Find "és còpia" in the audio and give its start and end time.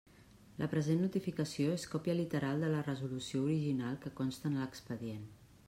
1.81-2.15